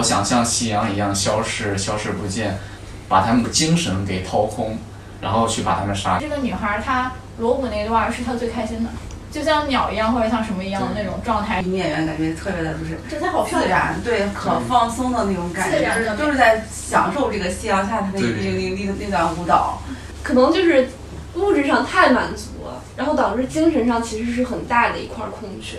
[0.00, 2.58] 我想像夕阳一样消失，消失不见，
[3.06, 4.78] 把他们的精神给掏空，
[5.20, 6.18] 然后去把他们杀。
[6.18, 8.88] 这个女孩她锣鼓那段是她最开心的，
[9.30, 11.60] 就像鸟一样或者像什么一样的那种状态。
[11.60, 19.82] 女演员感觉特别的就是这才好自然，对，可放松的那种感觉，就是就是在享受这个夕阳下她的那那那那段舞蹈。
[20.22, 20.88] 可能就是
[21.34, 25.76] 物质上太满足了，然后导致精神上其实是很大的一块空缺。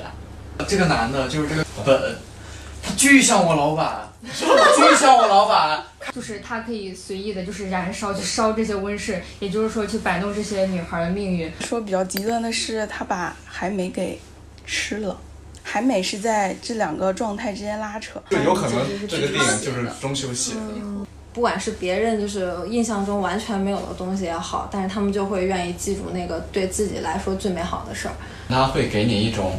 [0.68, 2.31] 这个男的就是这个本，他
[2.98, 5.84] 巨像我老板， 巨像我老板。
[6.14, 11.52] 就是他可以随意的，就是燃烧去烧这些温室，也就是说去摆弄这些女孩的命运。
[11.62, 14.20] 说比较极端的是，他把海美给
[14.66, 15.16] 吃了，
[15.64, 18.22] 海美是在这两个状态之间拉扯。
[18.30, 20.56] 就有可能这个电影就是中秋戏。
[21.34, 28.14] 不管是别人就是印象中完全没有的东西也好，但是他们就会愿意记住那个对自己来说最美好的事儿。
[28.50, 29.58] 他会给你一种，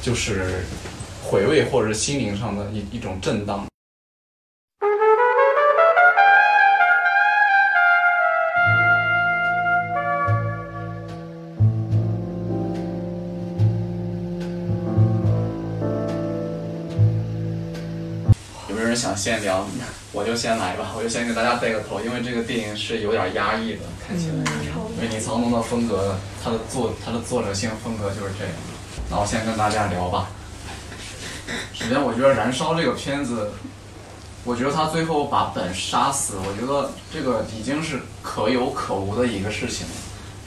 [0.00, 0.64] 就是
[1.22, 3.64] 回味或者是心灵上的一一种震荡。
[18.68, 19.64] 有没有人想先聊？
[20.12, 24.34] 我就先来吧，我就先给大家带个头，因为这个电影是有点压抑的，看起来。
[24.96, 28.52] 因为李沧东的风格，他的作他的作者性风格就是这样。
[29.08, 30.28] 那我先跟大家聊吧。
[31.72, 33.50] 首先，我觉得《燃烧》这个片子，
[34.44, 39.92] 我觉得他最后把本杀死，我觉得这个已经是可有可无的一个事情了。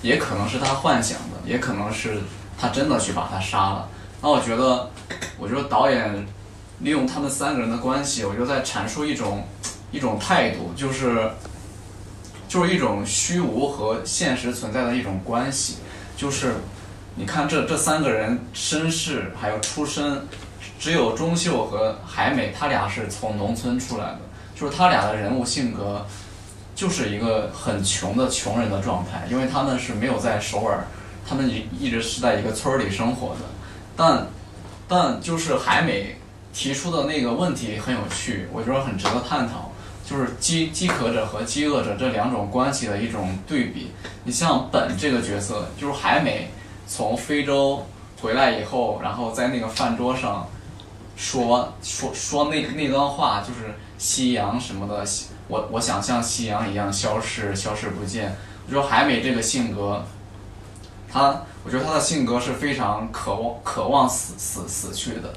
[0.02, 2.20] 也可能是他幻想的，也可能是
[2.60, 3.90] 他真的去把他杀了。
[4.22, 4.90] 那我觉得，
[5.38, 6.26] 我觉得导演。
[6.80, 9.48] 利用他们三个人的关系，我就在阐述一种
[9.94, 11.32] 一种态度，就是
[12.50, 15.78] 就是一种虚无和现实存在的一种关系。
[16.18, 16.56] 就是
[17.16, 20.28] 你看这这三个人身世还有出身，
[20.80, 24.20] 只有钟秀和海美，他俩是从农村出来的，
[24.56, 26.06] 就是他俩的人物性格
[26.76, 30.86] 就是一个很穷的穷人的状态，因为他们是没有在首尔，
[31.28, 33.42] 他们一一直是在一个村里生活的，
[33.96, 34.28] 但
[34.88, 36.18] 但就是海美。
[36.58, 39.70] 提出的那个问题很有趣，我觉得很值得探讨，
[40.10, 43.92] 就是饥饥渴者和饥饿者这两种关系的一种对比。
[44.24, 46.50] 你像本这个角色，就是海美
[46.88, 47.86] 从非洲
[48.22, 50.48] 回来以后，然后在那个饭桌上
[51.16, 55.06] 说说说那那段话，就是夕阳什么的，
[55.48, 58.36] 我我想像夕阳一样消失消失不见。
[58.68, 60.04] 我觉得海美这个性格，
[61.12, 65.34] 他我觉得他的性格是非常渴望渴望死死死去的。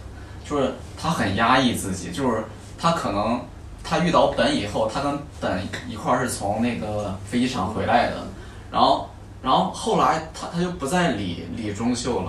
[0.48, 2.42] 就是他很压抑自己，就是
[2.78, 3.38] 他可能
[3.84, 8.26] 他遇到本以后，他跟本一块儿是从那个飞机场回来的，
[8.72, 9.10] 然后
[9.42, 12.28] 然后后来他他就不再理理钟秀了，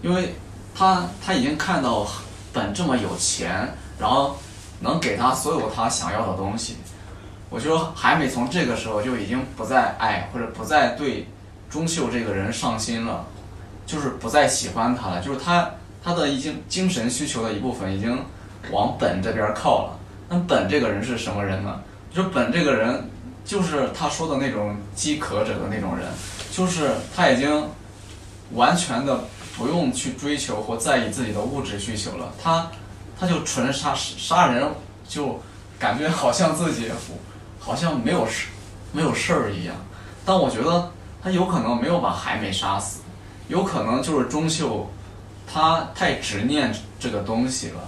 [0.00, 0.34] 因为
[0.74, 2.06] 他他已经看到
[2.52, 3.68] 本这么有钱，
[3.98, 4.36] 然后
[4.80, 6.76] 能给他所有他想要的东西，
[7.50, 11.26] 我觉得海美从这个时候就已经不再爱或者不再对
[11.70, 13.24] 钟秀这个人上心了，
[13.86, 15.68] 就是不再喜欢他了，就是他。
[16.04, 18.18] 他的已经精神需求的一部分已经
[18.72, 19.96] 往本这边靠了。
[20.28, 21.80] 那本这个人是什么人呢？
[22.12, 23.08] 就本这个人
[23.44, 26.08] 就是他说的那种饥渴者的那种人，
[26.50, 27.68] 就是他已经
[28.54, 29.16] 完全的
[29.56, 32.32] 不用去追求或在意自己的物质需求了。
[32.42, 32.70] 他
[33.18, 34.66] 他就纯杀杀人，
[35.08, 35.40] 就
[35.78, 36.90] 感觉好像自己
[37.58, 38.48] 好像没有事
[38.92, 39.74] 没有事儿一样。
[40.24, 40.90] 但我觉得
[41.22, 43.00] 他有可能没有把海美杀死，
[43.48, 44.90] 有可能就是钟秀。
[45.54, 47.80] 他太执念这个东西了，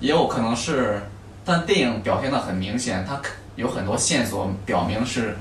[0.00, 1.00] 也有可能是，
[1.46, 3.18] 但电影表现的很明显，他
[3.54, 5.34] 有很多线索表明是，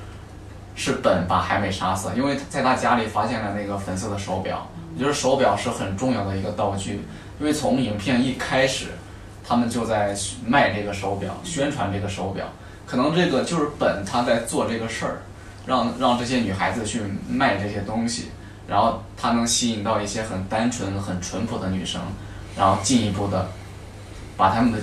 [0.73, 7.01] 是本把海美杀死，因为在他家里发现了那个粉色的手表，我觉得手表是很重要的一个道具，
[7.39, 8.87] 因为从影片一开始，
[9.45, 12.45] 他们就在卖这个手表，宣传这个手表，
[12.85, 15.21] 可能这个就是本他在做这个事儿，
[15.65, 18.29] 让让这些女孩子去卖这些东西。
[18.67, 22.01] 然后他能吸引到一些很单纯、很淳朴的女生，
[22.57, 23.47] 然后进一步的
[24.35, 24.79] 把他们的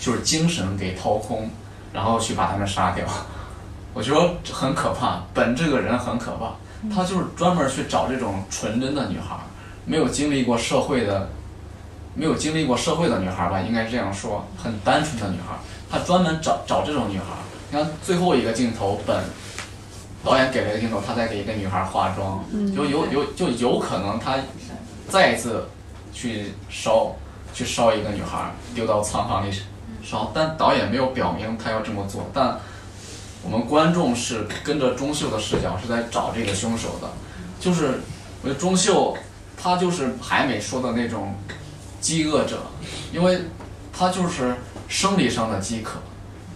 [0.00, 1.48] 就是精神给掏空，
[1.92, 3.06] 然后去把他们杀掉。
[3.94, 5.22] 我觉得很可怕。
[5.32, 6.54] 本这个人很可怕，
[6.90, 9.36] 他就是专门去找这种纯真的女孩，
[9.84, 11.28] 没有经历过社会的，
[12.14, 15.56] 没有经历过社会的女孩吧，应该这样说，很单纯的女孩，
[15.90, 17.26] 他专门找找这种女孩。
[17.70, 19.22] 你看最后一个镜头，本。
[20.24, 24.36] 导演给了一个镜头，他在给一个女孩化妆，就有有就有可能他
[25.08, 25.66] 再一次
[26.12, 27.16] 去烧
[27.52, 29.52] 去烧一个女孩，丢到仓房里
[30.00, 32.56] 烧，但导演没有表明他要这么做，但
[33.44, 37.10] 我们观众是跟着钟秀的视角是在找这个凶手的，
[37.58, 38.00] 就是
[38.42, 39.16] 我觉得钟秀
[39.60, 41.34] 他就是海美说的那种
[42.00, 42.62] 饥饿者，
[43.12, 43.42] 因为
[43.92, 44.56] 他就是
[44.88, 45.98] 生理上的饥渴，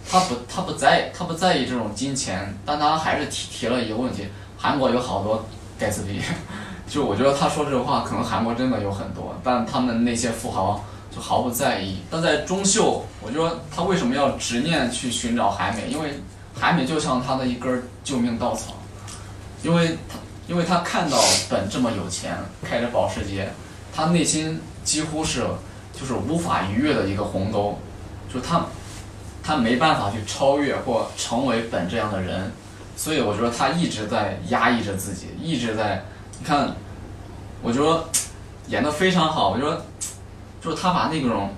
[0.09, 5.45] 他不他不在他不在意这种金钱，但他还是提提了一个问题，韩国有好多
[5.77, 6.21] 盖茨比，
[6.89, 11.99] 就我觉得他说这话可能韩国真的有很多，但他们那些富豪就毫不在意。
[12.09, 15.89] 但在中秀，我觉得他为什么要执念去寻找海美？
[15.91, 16.19] 因为
[16.59, 18.73] 海美就像他的一根救命稻草，
[19.63, 20.17] 因为他
[20.47, 21.17] 因为他看到
[21.49, 23.51] 本这么有钱，开着保时捷，
[23.93, 25.45] 他内心几乎是
[25.93, 27.77] 就是无法逾越的一个鸿沟，
[28.33, 28.65] 就他
[29.43, 32.51] 他没办法去超越或成为本这样的人，
[32.95, 36.03] 所以我觉得他一直在压抑着自己，一直在
[36.39, 36.75] 你看，
[37.61, 38.05] 我觉得
[38.67, 39.85] 演得非常好，我觉得
[40.61, 41.49] 就是他把那种。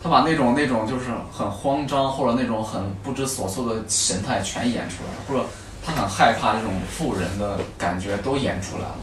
[0.00, 5.44] 他把那种那种就是很慌张或者那种很不知所措的神态全演出来了，或者
[5.84, 8.94] 他很害怕这种富人的感觉都演出来了。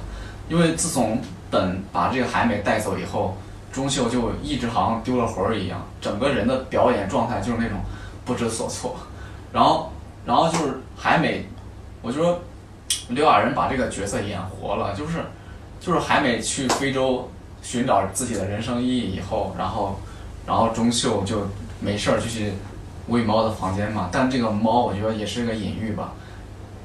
[0.48, 1.20] 因为自从
[1.52, 3.36] 本把这个海美带走以后，
[3.74, 7.80] 钟秀就一直好像丢了魂儿一样，整个人的表演状态就是那种
[8.24, 8.96] 不知所措。
[9.52, 9.92] 然后，
[10.26, 11.46] 然后就是海美，
[12.02, 12.40] 我就说
[13.10, 15.20] 刘亚仁把这个角色演活了，就是
[15.82, 17.30] 就是海美去非洲
[17.62, 20.00] 寻找自己的人生意义以后，然后。
[20.46, 21.48] 然后钟秀就
[21.80, 22.54] 没事儿就去
[23.08, 26.14] 喂猫的房间嘛，但这个猫我觉得也是个隐喻吧，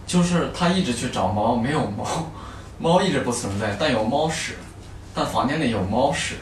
[0.06, 2.04] 就是他一直去找猫，没有猫，
[2.78, 4.54] 猫一直不存在，但有猫屎，
[5.14, 6.36] 但房间里有猫屎，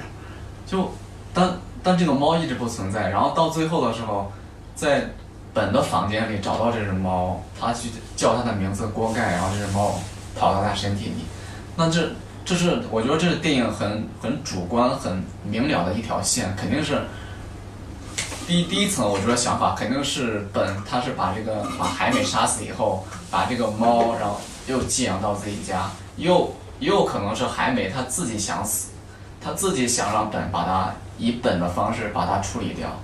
[0.66, 0.92] 就
[1.34, 4.30] 但但这个猫一直不存在，然后到最后的时候，
[4.74, 5.10] 在
[5.52, 9.98] 本的房间里找到这只猫，他去叫它的名字锅盖，然后这只猫
[10.36, 11.24] 跑到他身体里，
[11.76, 12.10] 那这。
[12.48, 17.02] 这是我觉得这是电影很很主观、很明了的一条线，肯定是
[18.46, 19.06] 第一第一层。
[19.06, 28.92] 我觉得想法肯定是本他是把这个把海美杀死以后，把这个猫然后又寄养到自己家，又又可能是海美他自己想死，
[29.42, 32.98] 他自己想让本把他以本的方式把它处理掉，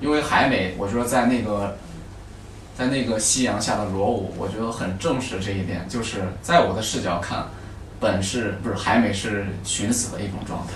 [0.00, 1.76] 因为海美我觉得在那个
[2.74, 7.46] 在那个夕阳下的罗舞，我觉得很证实这一点，就是在我的视角看。
[8.02, 10.72] 本是不是海美是寻死的一种状态，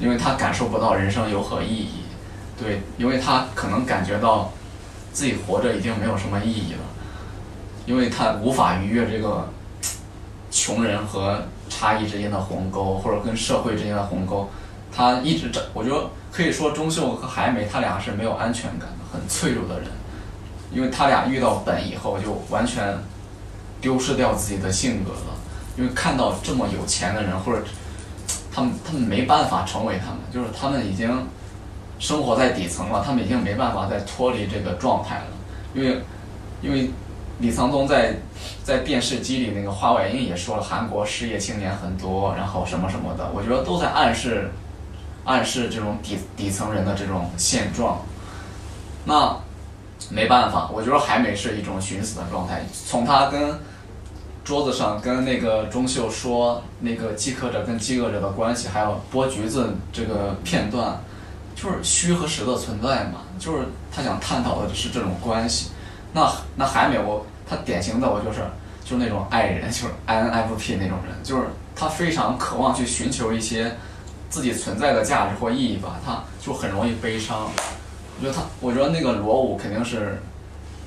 [0.00, 2.04] 因为他感受不到人生有何意义，
[2.58, 4.50] 对，因为他可能感觉到
[5.12, 6.80] 自己活着已经没有什么意义了，
[7.84, 9.46] 因为他无法逾越这个
[10.50, 14.48] 穷人和差异之间的鸿沟，或者跟社会之间的鸿沟，
[14.90, 19.88] 他一直这，我觉得可以说钟秀和海美他俩是没有安全感的，很脆弱的人，
[20.72, 22.96] 因为他俩遇到本以后就完全
[23.82, 25.41] 丢失掉自己的性格了。
[25.74, 27.62] 因为看到这么有钱的人，或者
[28.52, 31.26] 他们他们没办法成为他们，就是他们已经
[31.98, 35.26] 生活在底层了，他们已经没办法再脱离这个状态了。
[35.74, 36.02] 因为
[36.60, 36.90] 因为
[37.38, 38.16] 李沧东在
[38.62, 44.50] 在电视机里那个花外音也说了，韩国失业青年很多，然后什么什么的，我觉得都在暗示
[45.24, 48.02] 暗示这种底底层人的这种现状。
[49.06, 49.34] 那
[50.10, 53.58] 没办法，我觉得海美是一种寻死的状态，从他跟。
[54.44, 61.00] 桌子上跟那个钟秀说那个饥渴者跟饥饿者的关系，还有剥橘子这个片段，
[61.54, 65.70] 就是虚和实的存在嘛，就是他想探讨的是这种关系。
[66.12, 68.40] 那那海美我他典型的我就是
[68.84, 71.44] 就是那种爱人，就是 INFP 那种人，就是
[71.76, 73.72] 他非常渴望去寻求一些
[74.28, 77.48] 自己存在的价值或意义吧，他就很容易悲伤。
[78.18, 80.20] 我觉得他我觉得那个罗舞肯定是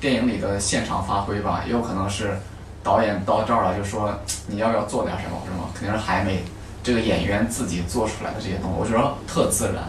[0.01, 2.37] 电影里的现场发挥吧，也有可能是。
[2.85, 4.13] 导演到这儿了，就说
[4.45, 5.41] 你要不要做点什么？
[5.43, 6.43] 什么肯定是海美
[6.83, 9.83] 这个演员自己做出来的这些东西，我觉得特自然，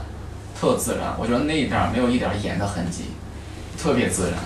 [0.59, 1.15] 特自然。
[1.19, 3.11] 我觉得那一点没有一点演的痕迹，
[3.76, 4.38] 特别自然。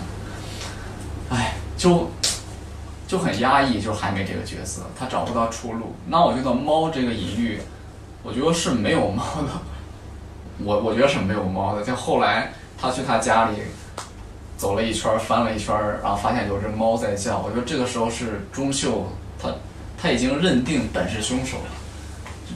[1.31, 2.11] 哎，就
[3.07, 5.95] 就很压抑，就是海美这个角色，他找不到出路。
[6.09, 7.61] 那我觉得猫这个隐喻，
[8.25, 9.53] 我觉得是没有猫的。
[10.65, 11.85] 我我觉得是没有猫的。
[11.85, 13.59] 就后来他去他家里。
[14.61, 17.39] 走了一圈，翻了一圈，然后发现有只猫在叫。
[17.39, 19.07] 我觉得这个时候是钟秀，
[19.43, 19.49] 他
[19.97, 21.71] 他已经认定本是凶手了。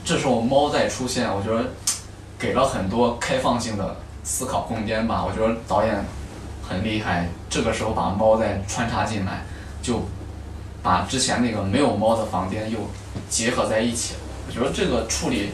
[0.05, 1.71] 这时候猫再出现，我觉得
[2.39, 5.25] 给了很多开放性的思考空间吧。
[5.25, 6.05] 我觉得导演
[6.63, 9.43] 很厉害，这个时候把猫再穿插进来，
[9.81, 10.03] 就
[10.83, 12.81] 把之前那个没有猫的房间又
[13.31, 14.21] 结合在一起了。
[14.47, 15.53] 我觉得这个处理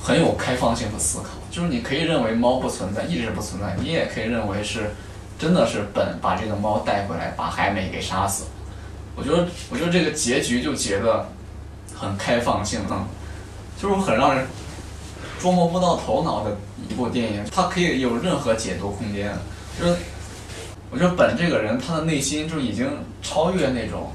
[0.00, 1.41] 很有开放性的思考。
[1.52, 4.90] 就是你可以认为猫不存在，一直不存在；你也可以认为是，
[5.38, 8.44] 真的是本把这个猫带回来，把海美给杀死。
[9.14, 11.28] 我觉得，我觉得这个结局就结得
[11.94, 13.04] 很开放性，嗯，
[13.78, 14.46] 就是很让人
[15.38, 16.56] 捉摸不到头脑的
[16.88, 17.44] 一部电影。
[17.54, 19.30] 它可以有任何解读空间。
[19.78, 19.94] 就是，
[20.90, 22.88] 我觉得本这个人他的内心就已经
[23.22, 24.10] 超越那种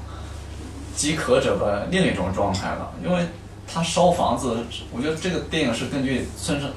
[0.96, 3.24] 饥渴者的另一种状态了，因为
[3.72, 4.56] 他烧房子。
[4.90, 6.68] 我觉得这个电影是根据村上。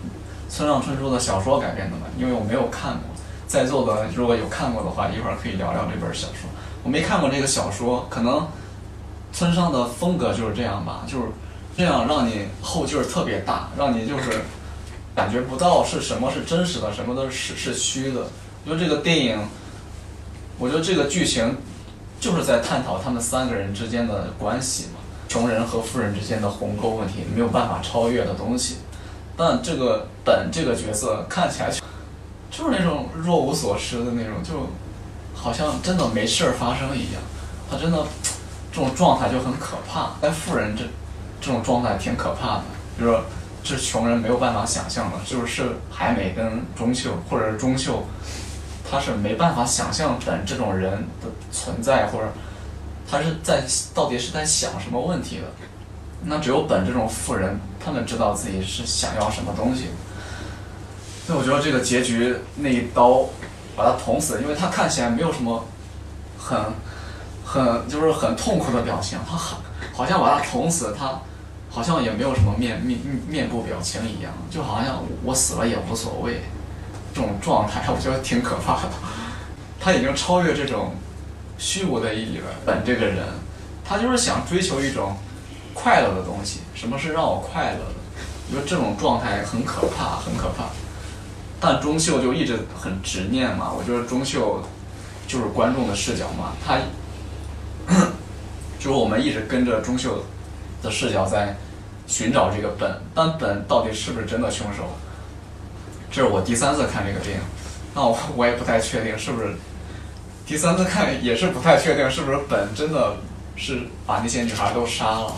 [0.52, 3.02] 村上春树的小说改编的嘛，因为我没有看过。
[3.48, 6.50] 在座的如果有看过的话，一会儿可以聊聊这本小说。
[6.84, 8.46] 我没看过这个小说，可能
[9.32, 11.26] 村上的风格就是这样吧，就是
[11.78, 14.42] 这样让你后劲儿特别大，让你就是
[15.16, 18.28] 感觉不到是什么是真实的，什么都是是虚的。
[18.66, 19.40] 我觉得这个电影，
[20.60, 21.56] 我觉得这个剧情
[22.20, 28.78] 就是在探讨他们三个人之间的关系嘛，穷人和富人之间的鸿沟问题，没有办法超越的东西。
[29.44, 31.82] 但这个本这个角色看起来就
[32.52, 34.68] 就是那种若无所事的那种，就
[35.34, 37.22] 好像真的没事儿发生一样。
[37.68, 38.06] 他真的
[38.72, 40.12] 这种状态就很可怕。
[40.22, 40.84] 但富人这
[41.42, 42.64] 这种状态挺可怕的，
[43.00, 43.18] 就是
[43.64, 48.04] 这穷人没有办法想象的，就是海美跟中秀，或者是中秀，
[48.88, 52.26] 他是没办法想象本这种人的存在，或者
[53.10, 53.64] 他是在
[53.96, 55.44] 到底是在想什么问题的。
[56.24, 59.88] 那只有本这种富人，他们知道自己是想要什么东西。
[61.26, 63.26] 所以我觉得这个结局那一刀
[63.76, 65.66] 把他捅死，因为他看起来没有什么
[66.38, 66.60] 很
[67.46, 69.58] 很就是很痛苦的表情，他很
[69.94, 71.20] 好像把他捅死，他
[71.70, 76.42] 好像也没有什么面面面部表情一样，就好像我死了也无所谓，
[77.14, 78.90] 这种状态 我觉得挺可怕的。
[79.80, 80.94] 他已经超越这种
[81.58, 82.48] 虚无的意义了。
[82.66, 83.26] 本这个人，
[83.84, 85.16] 他就是想追求一种
[85.82, 86.60] 快乐的东西。
[86.76, 87.96] 什么是让我快乐的？
[88.50, 90.66] 我觉得这种状态很可怕，很可怕。
[91.60, 94.64] 但钟秀就一直很执念嘛，我觉得钟秀
[95.28, 96.78] 就是观众的视角嘛，他
[98.80, 100.24] 就是我们一直跟着钟秀
[100.82, 101.56] 的视角在
[102.08, 104.84] 寻找这个本，但本到底是不是真的凶手？
[106.12, 107.42] 这是我第三次看这个电影，
[107.94, 109.56] 那我我也不太确定是不是
[110.46, 113.16] 第三次看也是不太确定是不是本真的
[113.56, 115.36] 是把那些女孩都杀了，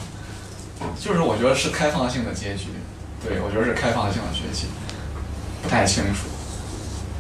[1.00, 2.70] 就是我觉得是开放性的结局，
[3.24, 4.68] 对我觉得是开放性的结局。
[5.62, 6.28] 不太清楚，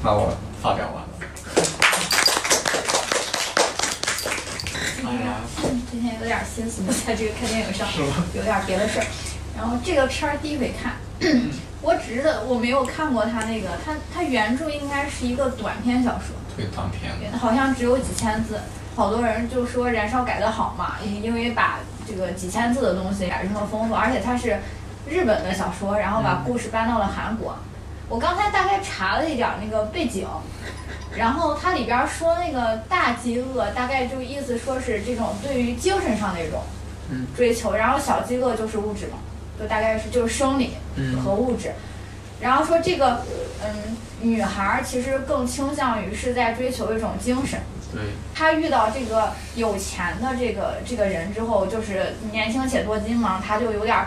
[0.03, 1.09] 那我发表完了。
[5.05, 5.39] 哎呀，
[5.89, 7.87] 今天有点心思不在这个看电影上，
[8.33, 9.05] 有点别的事儿。
[9.55, 10.97] 然后这个片儿第一回看，
[11.81, 17.31] 我只是我没有看过他那个，他他原著应该是一个短篇小说，对，短篇。
[17.39, 18.59] 好像只有几千字。
[18.95, 24.57] 好多人就说《燃烧》改的好嘛，因为把这个几千字的东西改这么丰富，而且它是
[25.09, 27.55] 日本的小说，然后把故事搬到了韩国。
[28.09, 30.27] 我刚才大概查了一点那个背景，
[31.17, 36.61] 然后它里边说那个大饥饿，大概就意思说是这种对于精神上的一种
[37.35, 39.17] 追求，然后小饥饿就是物质嘛，
[39.59, 40.73] 就大概是就是生理
[41.23, 41.71] 和物质，
[42.39, 43.21] 然后说这个
[43.63, 47.59] 嗯女孩其实更倾向于是在追求一种精神，
[47.93, 48.01] 对，
[48.33, 53.97] 她遇到这个有钱的这个这个人之后，就是年轻且多金嘛，他就有点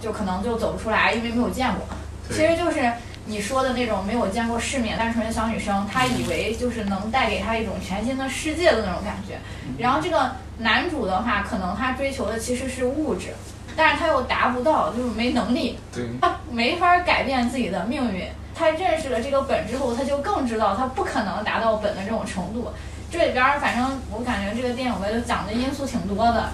[0.00, 1.86] 就可能就走不出来，因为没有见过，
[2.30, 2.92] 其实就是。
[3.30, 9.38] 你说的那种没有见过世面、单纯的小女生，她以为就是能带给她一种全新的世界的那种感觉。
[9.76, 13.34] 然后这个男主的话，可能他追求的其实是物质，
[13.76, 15.78] 但是他又达不到，就是没能力，
[16.22, 18.24] 他没法改变自己的命运。
[18.54, 22.72] 他认识了这个本之后，他就更知道他不可能达到本的这种程度。
[23.10, 26.50] 这里边儿反正我感觉这个电影吧，就讲的因素挺多的，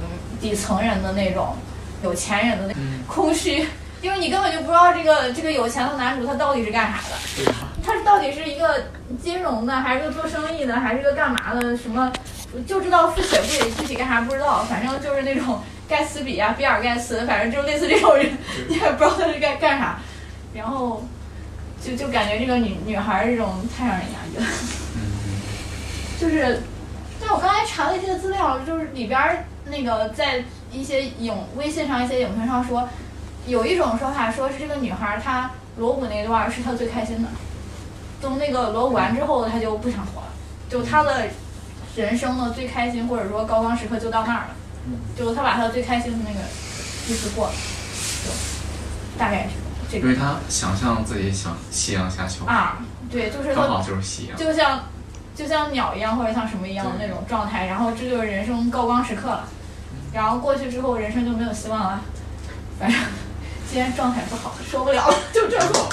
[0.00, 0.06] 嗯，
[0.40, 1.56] 底层人的那种，
[2.02, 2.74] 有钱人的那
[3.06, 3.66] 空虚。
[4.02, 8.86] 因为你根本就不知道这个这个有钱的男主他到底是干啥的，他到底是一个
[9.22, 11.76] 金融的，还是个做生意的，还是个干嘛的？
[11.76, 12.12] 什么
[12.66, 14.64] 就知道付且贵，具体干啥不知道。
[14.64, 18.36] 反正就是那种盖茨比啊，比尔盖茨，反正就类似这种人，
[18.68, 20.00] 你也不知道他是干干啥。
[20.52, 21.06] 然后
[21.80, 24.44] 就就感觉这个女女孩这种太让人压抑了。
[26.22, 26.62] 就是，
[27.20, 32.88] 但我刚才查了一些资料，就是里边那个在一些影微信上一些影评上说。
[33.44, 37.28] 有一种说法，说是这个女孩她锣鼓那段是她最开心的，
[38.20, 40.28] 从那个锣鼓完之后，她就不想活了，
[40.70, 41.26] 就她的
[41.96, 44.54] 人生的最开心或者说高光时刻就到那儿了，
[45.18, 46.38] 就她把她最开心的那个
[47.08, 47.52] 日子过了，
[48.24, 48.30] 就
[49.18, 49.54] 大概是
[49.90, 50.06] 这个。
[50.06, 52.78] 因为她想象自己想夕阳下秋啊，
[53.10, 54.84] 对，就是刚好就是夕阳，就像
[55.34, 59.48] 就像鸟一样或者像什么一样的那种状态，然后这就是人生高光时刻了，
[60.12, 62.00] 然后过去之后人生就没有希望了，
[62.78, 63.00] 反正。
[63.72, 65.88] 今天状态不好，受不了了，就这种。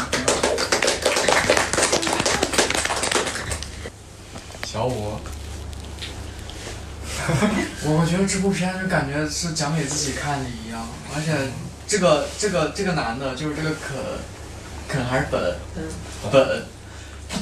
[4.68, 5.18] 小五，
[7.86, 11.34] 我觉得这部片就感觉是讲给自己看的一样，而且
[11.88, 13.96] 这个这个这个男的，就是这个肯，
[14.90, 15.56] 肯还是本，
[16.30, 16.79] 本，他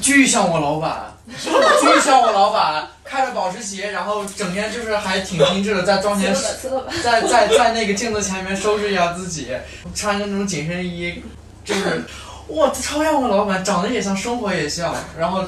[0.01, 2.88] 巨像我老板， 巨像我老板。
[3.10, 6.36] 开着保时捷，然后整天就是还挺精致的，在妆前，
[7.01, 9.48] 在在在那个镜子前面收拾一下自己，
[9.96, 11.24] 穿着那种紧身衣，
[11.63, 12.03] 就是
[12.51, 15.41] 哇，他超像我老板，长得也像，生活也像，然后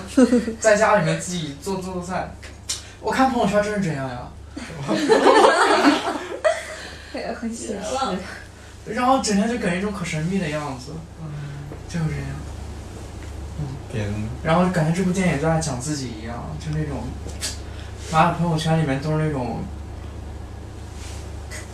[0.58, 2.32] 在家里面自己做做做菜。
[3.02, 4.20] 我看朋友圈真是这样呀。
[7.42, 8.94] 很写实。
[8.94, 10.94] 然后整天就给人一种可神秘的样子，
[11.90, 12.39] 就是这样。
[13.94, 14.30] 嗯。
[14.44, 17.04] 然后感觉这部电影就在讲自己一样，就那种，
[18.12, 19.64] 妈的朋友圈里面都是那种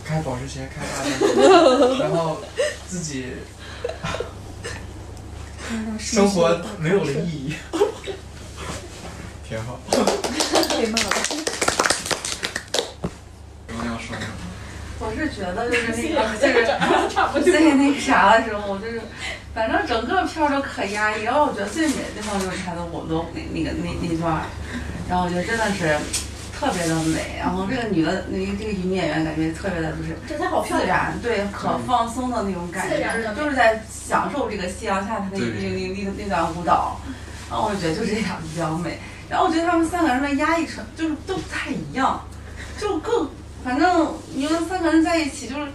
[0.04, 1.08] 开保时捷、开大的，
[1.98, 2.38] 然后
[2.86, 3.32] 自己
[5.98, 7.54] 生活没有了意义。
[9.48, 9.78] 挺好。
[9.90, 11.04] 被骂了。
[13.68, 14.32] 我要说什么？
[15.06, 19.00] 我是觉得就是那 个就是最 那个啥的时候，就是
[19.54, 21.22] 反正整个片儿都可压抑。
[21.22, 24.42] 然后我觉得最美的地方就是他的舞动那那个那那段儿，
[25.08, 25.96] 然后我觉得真的是
[26.58, 27.36] 特别的美。
[27.38, 30.86] 然后这个女的那个这个女演员感觉特别的就是真的好漂自。
[30.86, 37.00] 然，对，可放松的那种感觉，就是就是在享受这个夕阳下她的那那那那那段舞蹈。
[37.48, 38.98] 然后我觉得就这样比较美。
[39.28, 42.20] 然后我觉得他们三个人的压抑成就是都不太一样，
[42.78, 43.28] 就更
[43.66, 45.66] 反正你们三个人在一起就是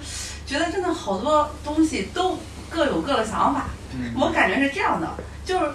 [0.45, 3.65] 觉得真的好多东西都各有各的想法。
[4.15, 5.07] 我感觉是这样的，
[5.43, 5.69] 就是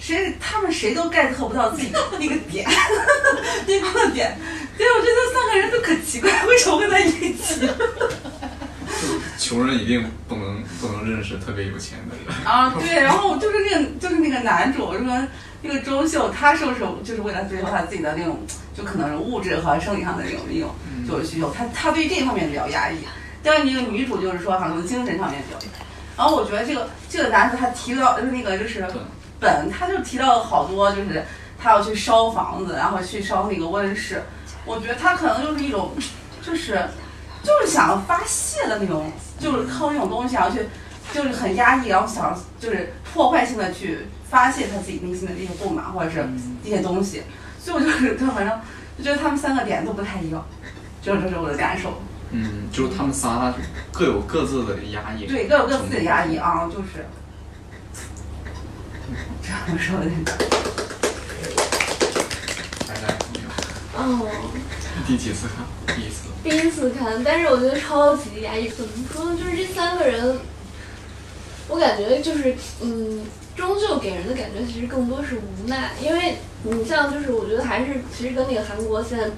[0.00, 2.68] 谁他们谁都 get 不到自己的那个点，
[3.68, 4.36] 那个点。
[4.76, 7.70] 所以我觉得三个人都可奇怪，为什么会在一起？
[9.38, 12.44] 穷人一定不能不能认识特别有钱的人。
[12.44, 15.28] 啊，对，然后就是那个就是那个男主，什么
[15.62, 18.38] 那个周秀，他是不是就是为了追求他自己的那种，
[18.76, 20.70] 就可能是物质和生理上的那种那种
[21.08, 22.96] 就是需求，他他对这方面比较压抑。
[23.42, 25.58] 但是那个女主就是说，好像精神上面比较。
[26.16, 28.86] 然后我觉得这个这个男主他提到就是那个就是
[29.40, 31.24] 本，他就提到了好多，就是
[31.58, 34.22] 他要去烧房子，然后去烧那个温室。
[34.64, 35.90] 我觉得他可能就是一种，
[36.40, 36.80] 就是
[37.42, 40.68] 就是想发泄的那种，就是靠那种东西然后去，
[41.12, 46.26] 就是很压抑，然后想就是破坏性的去发泄他自己内心的这些不满或者是
[46.64, 47.22] 这些东西。
[47.62, 48.60] 所以我就是就反正
[48.96, 50.42] 就觉得他们三个点都不太一样，
[51.02, 52.00] 这这是我的感受。
[52.30, 53.52] 嗯，就是他们仨
[53.92, 55.26] 各有各自的压抑。
[55.26, 57.04] 对，各有各自的压抑啊，就是
[59.42, 60.06] 这样说的。
[62.88, 63.00] 大家？
[63.94, 64.30] 哦，
[65.06, 65.94] 第几次看？
[65.94, 66.30] 第一次。
[66.42, 68.66] 第一次看，但是我觉得超级压抑。
[68.68, 69.36] 怎么说呢？
[69.36, 70.38] 就是这三个人，
[71.68, 73.20] 我感觉就是，嗯，
[73.56, 79.30] 终究给人的感觉其实更多是无奈，因为你像就是我觉得还是其实跟那个韩国现在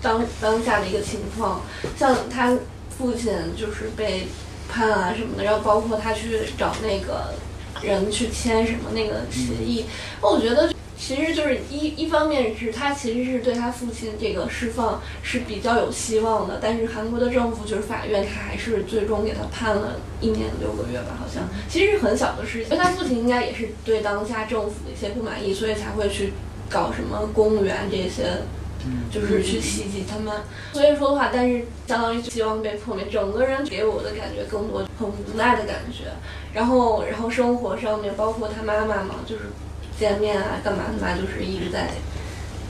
[0.00, 1.62] 当当下的一个情况，
[1.96, 2.56] 像他
[2.96, 4.28] 父亲就是被
[4.68, 7.34] 判啊什么的，然后包括他去找那个
[7.82, 9.84] 人去签什么那个协议，
[10.20, 10.72] 我觉得。
[11.08, 22.64] 其实就是一一方面是他其实是对他父亲这个释放是比较有希望的，但是韩国的政府就是法院，他还是最终给他判了一年六个月吧，好像其实是很小的事情。
[22.64, 26.34] 因为他父亲应该也是对当下政府的一些不满意，所以才会去
[26.68, 28.42] 搞什么公务员这些，
[29.10, 30.42] 就是去袭击他们。
[30.74, 36.12] 所以说的话，但是相当于希望被破灭，整个人给我的感觉更多很无奈的感觉。
[36.52, 39.44] 然后，然后生活上面包括他妈妈嘛，就是。
[39.98, 41.88] 见面啊，干嘛干嘛，就是一直在，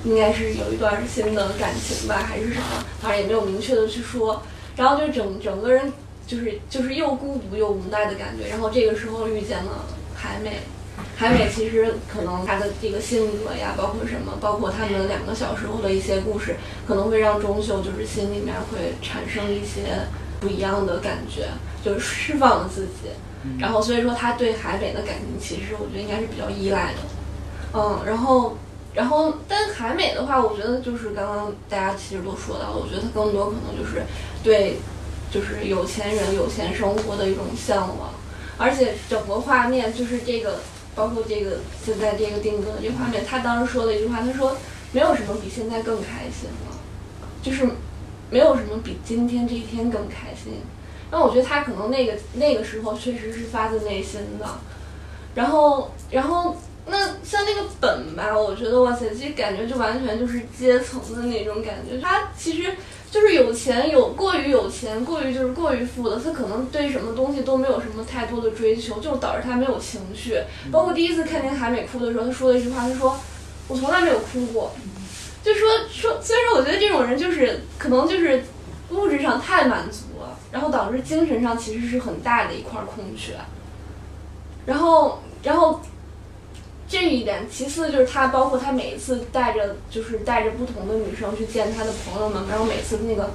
[0.04, 4.42] 应该是有一段新的感情吧，还是什么，反正也没有明确的去说。
[4.76, 5.92] 然后就整整个人
[6.26, 8.48] 就是就是又孤独又无奈的感觉。
[8.48, 10.60] 然后这个时候遇见了海美，
[11.16, 16.54] 海美其实可能她的这个性格呀，包括什么，包括他们两个小时候的一些故事，
[16.86, 20.06] 可能会让钟秀就是心里面会产生一些
[20.40, 21.48] 不一样的感觉，
[21.84, 23.10] 就是释放了自己。
[23.58, 26.98] 然后所以说他对海美的感情，其实我觉得应该是比较依赖的。
[27.74, 28.57] 嗯，然后，
[28.94, 34.02] 然后，但海美的话，我觉得就是刚刚大家其实都说到了，我觉得他更多可能就是
[34.42, 34.78] 对，
[35.31, 38.11] 就是有钱人有钱生活的一种向往，
[38.57, 40.61] 而且整个画面就是这个，
[40.94, 44.57] 包括这个现在这个定格的这画面，他当时说了一句话，他说
[44.92, 46.76] 没有什么比现在更开心了，
[47.42, 47.68] 就是
[48.31, 50.62] 没有什么比今天这一天更开心。
[51.11, 54.46] 那我觉得他可能那个那个时候确实是发自内心的，
[55.35, 56.57] 然后，然后。
[56.90, 61.98] 那像那个本吧，我觉得哇塞，其实感觉就完全就是阶层的那种感觉。
[62.01, 62.74] 他其实
[63.11, 66.18] 就是有钱，有过于有钱，过于就是过于富的。
[66.18, 70.40] 他可能对什么东西都没有什么太多的追求，就导致他没有情绪。
[70.72, 73.18] 包括第一次看见海美哭的时候，他说了一句话，他说
[73.68, 74.72] ：“我从来没有哭过。”
[75.44, 78.42] 就说说，虽然说我觉得这种人就是可能就是
[78.90, 83.35] 物质上太满足了，然后导致精神上其实是很大的一块空缺。
[84.64, 85.81] 然后，然后。
[86.88, 93.31] 这一点，其次就是他，包括他每一次带着，就是带着不同的女生去见他的朋友们，然后每次那个，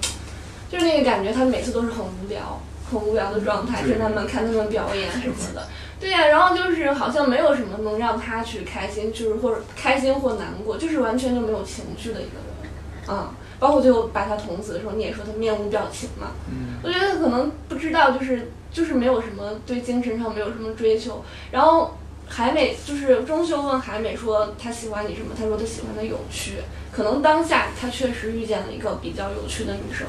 [0.71, 5.67] 就是那个感觉，他每次都是很无聊、很无聊的状态，跟他们看他们表演什么的。
[5.99, 12.71] 对呀、然后就是好像没有什么能让他去开心，就是或者开心或难过，就是完全就没有情绪的一个人，
[13.07, 21.23] 嗯，包括最后把他捅死的时候，你也说他面无表情嘛，嗯我觉得可能不知道，就是就是没有什么对精神上没有什么追求。
[21.51, 21.95] 然后
[22.35, 26.57] 海美就是钟秀问海美说他喜欢你什么，他说他喜欢的有趣。
[26.91, 30.07] 可能当下他确实遇见了一个比较有趣的女生，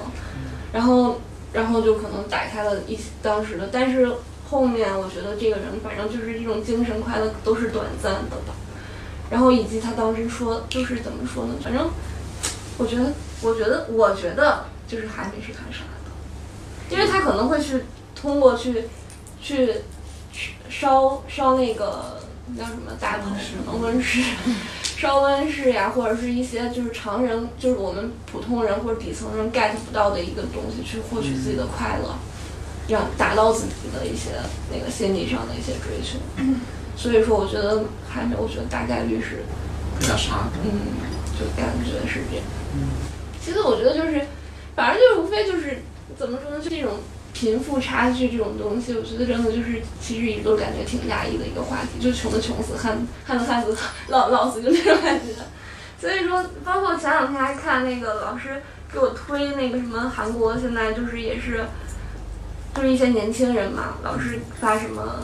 [0.73, 1.21] 然后
[1.53, 4.11] 然后就可能打开了一当时的，但是
[4.49, 8.55] 后面我觉得这个人反正就是这种精神快乐都是短暂的吧。
[9.31, 11.91] 然后以及他当时说就是怎么说呢，反正
[12.79, 16.95] 我觉得我觉得我觉得就是海美是他杀的。
[16.95, 17.85] 因为他可能会去
[18.15, 18.85] 通过去
[19.41, 19.75] 去
[20.69, 22.21] 烧烧那个
[22.59, 24.23] 叫什么大棚可能温室，
[24.99, 32.15] 烧温室呀，或者是一些就是常人就是我们普通人或者底层人 get 不到的一个东西，去获取自己的快乐，
[32.89, 34.31] 让达到自己的一些
[34.73, 36.19] 那个心理上的一些追求。
[36.97, 39.43] 所以说，我觉得还没有，我觉得大概率是
[39.99, 40.53] 被他杀的。
[40.63, 40.95] 嗯，
[41.39, 42.45] 就感觉是这样。
[43.43, 44.25] 其实我觉得就是，
[44.77, 45.83] 反正就是无非就是
[46.17, 46.93] 怎么说呢，就这种
[47.35, 53.77] 贫富差距这种东西，我觉得真的就是其实一直都感觉挺压抑的一个话题，就穷的穷死，旱旱的旱死，
[54.09, 55.35] 老老死就那种感觉。
[56.01, 61.65] 所以说，包括前两天还看那个老师给我推那个什么韩国现在就是也是，
[62.75, 65.21] 就是一些年轻人嘛，老是发什么。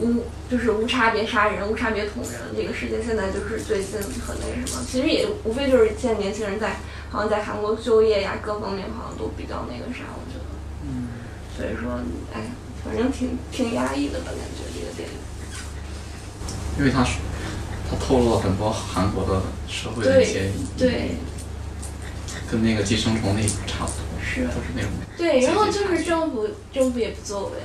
[0.00, 4.82] 无就是无差别杀人、无差别捅人，这个事情现在就是最近很那什么。
[4.86, 6.76] 其实也无非就是现在年轻人在
[7.10, 10.04] 好像在韩国就业呀各方面好像都比较那个啥，
[11.60, 11.92] 所以说，
[12.32, 12.40] 哎，
[12.82, 15.14] 反正挺挺压抑的吧，感觉这个电影。
[16.78, 17.18] 因为他是
[17.90, 21.16] 他透露了很多韩国的社会的一些对，
[22.50, 24.90] 跟那个寄生虫那差不多，是都是那种。
[25.18, 27.58] 对，然后就是政府政府也不作为，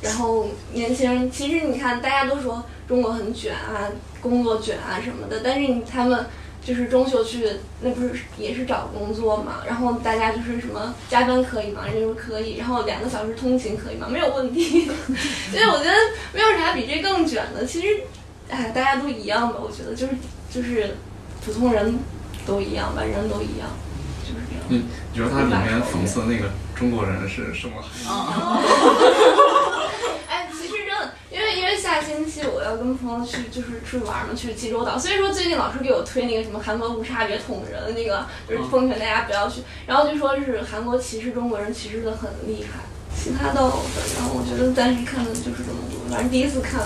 [0.00, 6.24] 然后年轻人其实你看大家都说中国很卷啊，工作卷啊什么的，但是你他们
[6.62, 7.46] 就是中秋去
[7.80, 11.82] 那不是也是找工作嘛，然后大家就是什么加班可以吗？
[11.86, 14.06] 人家说可以，然后两个小时通勤可以吗？
[14.10, 14.84] 没有问题，
[15.50, 15.94] 所以我觉得
[16.32, 17.64] 没有啥比这更卷的。
[17.64, 17.86] 其实，
[18.48, 20.12] 哎，大家都一样吧，我觉得就是
[20.52, 20.96] 就是
[21.44, 21.98] 普通人
[22.46, 23.68] 都一样吧，人都一样，
[24.22, 24.64] 就是这样。
[24.68, 28.64] 你你说它里面讽刺那个中国人是什么含义？
[31.32, 34.98] 因为因为下星期我要跟朋友去就是出去玩嘛，去济州岛。
[34.98, 39.62] 所以说最近老师给我推那个什么韩国无差别捅人那个，就是奉劝大家不要去。
[39.86, 42.80] 然后就说是韩国歧视中国人歧视的很厉害，
[43.16, 46.80] 其他倒反正我觉得暂时看的就是这么多，反正第一次看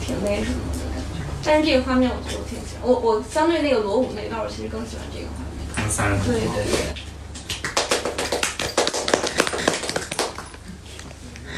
[0.00, 1.20] 挺那什么的感觉。
[1.42, 5.90] 但是这个画面我觉得我挺喜欢，我我相对那个罗武那段，我其实更喜欢这个画面。
[5.90, 7.09] 三人对对对。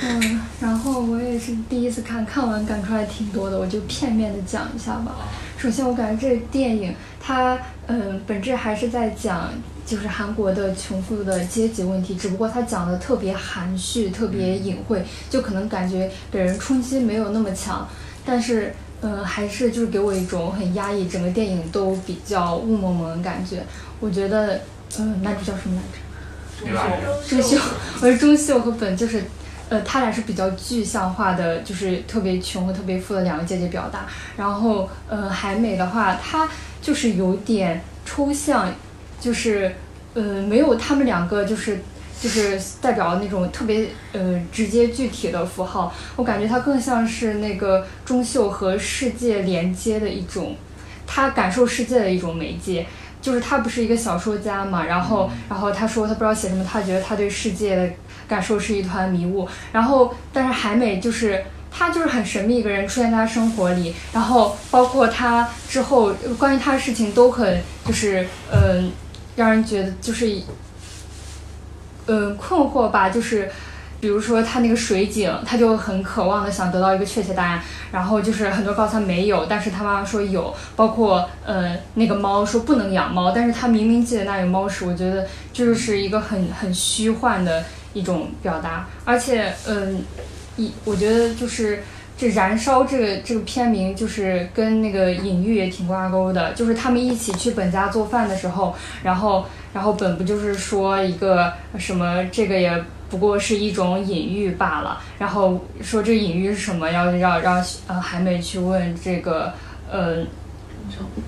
[0.02, 5.14] 嗯，然后我也是第一次看，看完感触还挺多的，我就片面的讲一下吧。
[5.56, 9.52] 首先，我感觉这电影它嗯本质还是在讲
[9.86, 17.88] 就是韩国的穷富的阶级问题，只不过它讲的特别含蓄，特别隐晦，就可能感觉给人冲击没有那么强，
[18.24, 18.74] 但是。
[19.04, 23.60] 嗯，还是就是给我一种很压抑，整个电影都比较雾蒙蒙的感觉。
[23.98, 24.60] 我觉得，
[24.96, 26.64] 嗯，男主叫什么来着？
[26.64, 26.86] 对吧？
[27.28, 27.58] 钟秀，
[27.96, 29.24] 我觉得钟秀和本就是，
[29.72, 34.06] 呃，他俩是比较具象化的，就是特别穷和特别富的两个阶级表达。
[34.36, 36.46] 然后，呃，海美的话，她
[36.82, 38.70] 就是有点抽象，
[39.18, 39.74] 就是，
[40.12, 41.80] 呃，没有他们两个就是。
[42.22, 50.54] 就是代表那种特别呃直接具体的符号，我感觉它更像是那个中秀和世界连接的一种，
[51.04, 52.86] 他感受世界的一种媒介。
[53.20, 57.90] 就是他不是一个小说家嘛，然后然后他说他不知道写什么，他觉得他对世界的
[58.28, 59.48] 感受是一团迷雾。
[59.72, 68.90] 然后但是海美就是他就是很神秘一个人出现在他生活里，然后包括他之后关于他的事情都很就是嗯、
[69.36, 70.42] 让人觉得就是
[72.06, 73.50] 嗯、困惑吧，就是。
[74.02, 90.04] 比如说他那个水井，他就很渴望的想得到一个确切答案，然后就是很多告诉他没有，但是他妈妈说有，包括呃那个猫说不能养猫，但是他明明记得那有猫屎，我觉得就是一个很很虚幻的一种表达，而且嗯，
[90.56, 91.82] 一我觉得就是
[92.16, 102.82] 这燃烧这个这个片名就是跟那个隐喻也挺挂钩的，就是他们一起去本家做饭的时候，然后然后本不就是说一个什么这个也。
[103.12, 104.98] 不过是一种隐喻罢了。
[105.18, 106.90] 然后说这隐喻是什么？
[106.90, 109.52] 要要让呃海美去问这个
[109.90, 110.22] 呃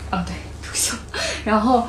[0.08, 0.96] 啊对朱秀，
[1.44, 1.86] 然后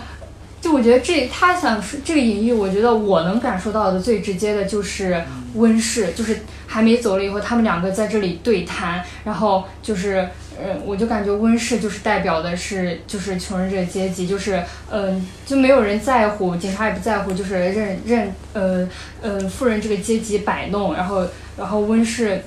[0.65, 5.23] 就我觉得这他想说这个隐喻，我觉得我能感受到的最直接的就是
[5.53, 10.27] 温室，就是还没走了以后，他们两个在这里对谈，然后就是。
[10.57, 18.87] 呃，我就感觉温室就是代表的是，就是穷人这个阶级，就是嗯，就没有人在乎，警察也不在乎，就是任任呃
[19.21, 21.25] 呃富人这个阶级摆弄，然后
[21.57, 22.41] 然后温室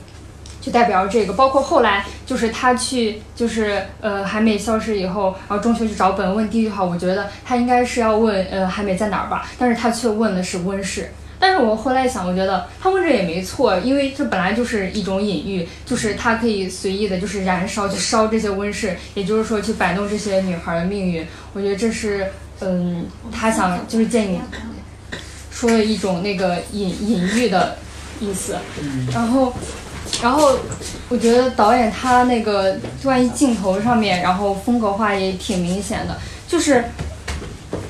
[0.69, 11.11] 就代表这个，包括后来就是他去就是呃海美消失以后，然后中秋去找本问第一句话，我觉得他应该是要问呃海美在哪儿吧，但是他却问的是温室。
[11.41, 21.25] 但是我后来想，我觉得他问这也没错，因为这本来就是一种隐喻，就是他可以随意的，就是燃烧去烧这些温室，也就是说去摆弄这些女孩的命运。
[21.53, 22.27] 我觉得这是，
[22.61, 24.41] 嗯，他想就是建议
[25.51, 27.77] 说的一种那个隐隐喻的
[28.19, 28.57] 意思。
[29.13, 29.55] 然后，
[30.23, 30.59] 然后
[31.09, 36.85] 我觉得导演他那个关于镜头上面，然后风格化也挺明显的，就是，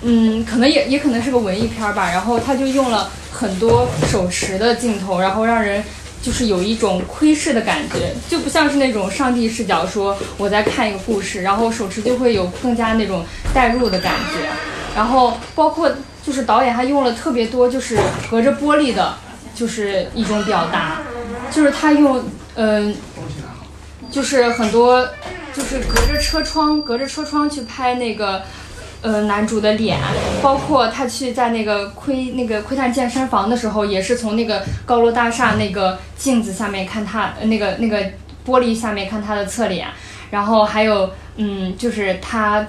[0.03, 2.11] 嗯，可能也也可能是个文艺片吧。
[2.11, 3.11] 然后他就用了。
[3.31, 5.81] 很多手持的镜头，然后让人
[6.21, 14.49] 就是有一种窥视的感觉，就不像是那种上帝视角，说我在看一个故事，然后手持就会有更加那种代入的感觉。
[14.97, 15.89] 然后包括
[16.27, 17.97] 就是导演还用了特别多就是
[18.29, 19.15] 隔着玻璃的，
[19.59, 21.03] 就是一种表达，
[21.51, 22.23] 就是他用
[22.55, 22.95] 嗯，
[24.11, 25.09] 就是很多
[25.53, 28.43] 就是隔着车窗，隔着车窗去拍那个。
[29.01, 29.97] 呃，男主的脸，
[30.43, 38.03] 包括他去在那个窥那个窥探健身房的时候，也是从那个高楼大厦那个镜子下面看他，那个那个
[38.45, 39.87] 玻璃下面看他的侧脸，
[40.33, 42.67] 然后还有，嗯，就是他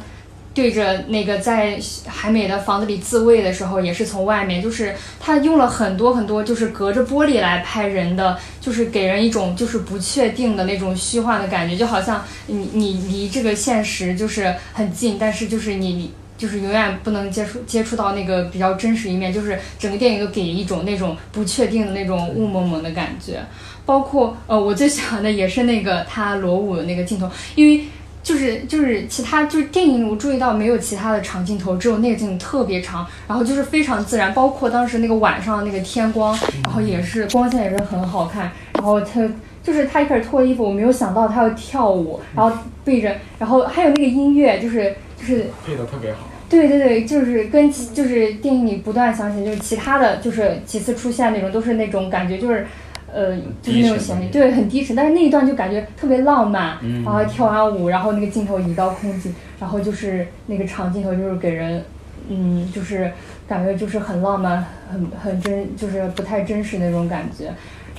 [0.54, 16.12] 对着那个在海美的房子里自慰的时候，也是从外面，就是他用了很多很多，就是隔着玻璃来拍人的，就是给人一种就是不确定的那种虚幻的感觉，就好像你你离这个现实就是很近，但是就是你。
[16.40, 23.44] 就是永远不能接触接触到那个比较真实一面，就是整个电影都给一种那种不确定的那种雾蒙蒙的感觉。
[23.86, 27.84] 包括呃，我最喜欢的也是那个他裸舞的那个镜头，因为
[28.30, 34.32] 就是就是其他就是电影我注意到没有其他的长镜头，只有那个镜头特别长，然后就是非常自然。
[34.36, 38.52] 包括当时那个晚上那个天光，然后也是光线也是很好看。
[38.76, 39.28] 然后他
[39.64, 46.20] 就是他一开始脱衣服，我没有想到他要跳舞，然后背着，然后还有那个音乐就是就是配的特别好。
[46.48, 52.68] 对对对，就是跟就是电影里不断响起，就是其他的就是几次出现那种都是那种感觉，就是
[53.14, 54.96] 呃就是那种旋律，对，很低沉。
[54.96, 61.84] 但是那一段就感觉特别浪漫，然后跳完舞，然后那个镜头移到空镜，然后就是那个长镜头，就是给人
[62.30, 63.12] 嗯就是
[63.48, 67.52] 感觉就是很浪漫，很很真，就是不太真实那种感觉。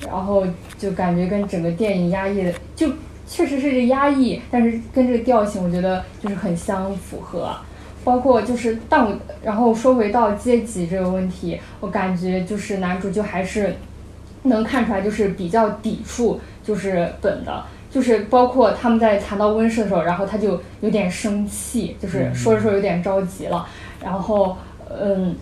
[0.07, 0.43] 然后
[0.79, 2.89] 就感觉跟整个电影压抑的，就
[3.27, 7.55] 确实是压抑，但是跟这个调性，我觉得就是很相符合。
[8.03, 13.75] 包括就是，但我然后说回到阶级这个问题，我感觉就是男主就还是
[14.43, 23.67] 能看出来，就是比较抵触，就是本的，就是包括他们在谈到温室的时候，然后他就有点生气，就是说着说有点着急了，
[24.03, 24.57] 然后
[24.89, 25.35] 嗯，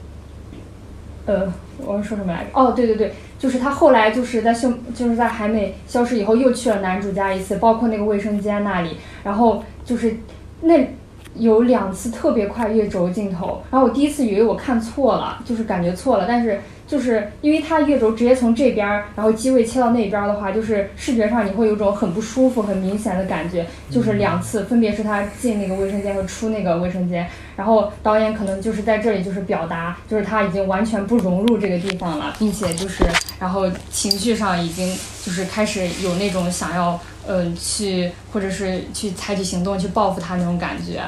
[1.26, 1.52] 呃，
[1.86, 2.50] 我要说什么来着？
[2.54, 10.16] 哦，对对对，就是他后来就是在消就是在海美消失以后，又去了男主家一次，包括那个卫生间那里，然后就是
[10.62, 10.96] 那。
[11.36, 23.65] 有两次特别快越轴镜头，然后我第一次以为我看错了，就是感觉错了，但是就是因为它越轴直接从这边，然后机位切到那边的话，就是视觉上你会有种很不舒服、很明显的感觉。
[23.89, 33.04] 就是两次，分别是他进那个卫生间和出那个卫生间，然后导演可能就是在这里就是表达，就是他已经完全不融入这个地方了，并且就是
[33.39, 34.88] 然后情绪上已经
[35.24, 37.00] 就是开始有那种想要。
[37.32, 41.00] 嗯，去或者是去采取行动去报复他那种感觉，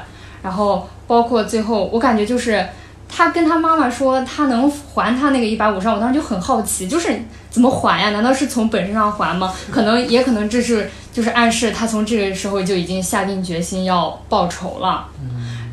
[0.43, 2.63] 然后包括最后，我感觉就是
[3.09, 8.11] 他跟他妈妈说他能还他那个一百五十万，我当时就很好奇，就是怎么还呀？
[8.11, 9.51] 难道是从本身上还吗？
[9.71, 15.07] 可能也可能这是就是暗示他从这个时候就已经下定决心要报仇了。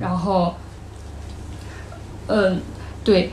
[0.01, 0.55] 然后，
[2.27, 2.59] 嗯，
[3.05, 3.31] 对，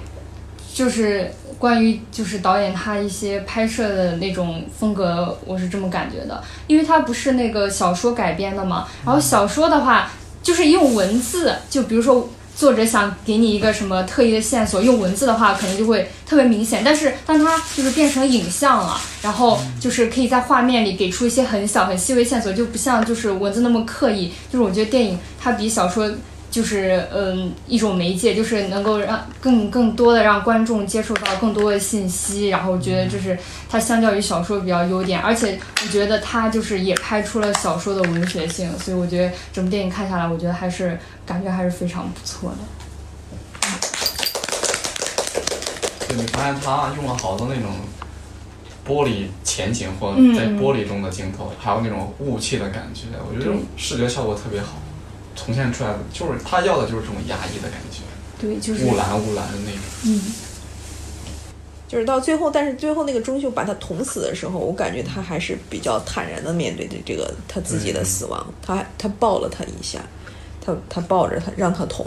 [0.74, 1.32] 就是。
[1.58, 8.88] 关于就是导演他一些拍摄的那种风格，我是这么感觉的，因为他不是那个小说改编的嘛。
[9.06, 10.12] 然后小说的话，
[10.44, 16.82] 就是用文字，就比如说作者想给你一个什么特意的线索，用文字的话可能就会特别明显。
[16.84, 24.32] 但是当它就是变成影像了，然后就是可以在画面里给出一些很小很细微线索，就不像就是文字那么刻意。
[24.52, 26.12] 就是我觉得电影它比小说。
[26.56, 33.38] 就是嗯，一种媒介，就是能够让更更多的让观众接触到更多的信息，然后觉得就是
[33.70, 42.58] 它相较于小说比较优点，而且我觉得它就是也拍出了小说的文学性，所以我觉得整部电影看下来，我觉得还是感觉还是非常不错的。
[46.08, 47.70] 对，你发现他用了好多那种
[48.88, 54.78] 玻璃前景或嗯在玻璃中的镜头，还有那种雾气的感觉，我觉得这种视觉效果特别好，
[55.36, 58.02] 呈现出来的就是他要的就是这种压抑的感觉，
[58.40, 58.86] 对，就是。
[58.86, 59.82] 乌蓝乌蓝的那种。
[60.06, 60.22] 嗯，
[61.88, 70.00] 就是到最后，但是最后那个钟秀把他捅死的时候，我感觉他还是比较坦然的面对的这个他自己的死亡，他他抱了他一下，
[70.60, 72.06] 他他抱着他让他捅，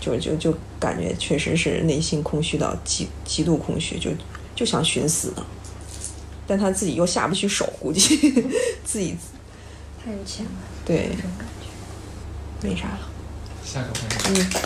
[0.00, 4.10] 就就就感觉确实是内心空虚到极极度空虚，就
[4.54, 5.44] 就想寻死呢，
[6.46, 8.16] 但他自己又下不去手，估计
[8.84, 9.16] 自己
[10.02, 10.52] 太有钱了，
[10.84, 11.08] 对。
[11.16, 11.59] 这种感觉。
[12.62, 13.00] 没啥了。
[13.64, 14.56] 下个问题，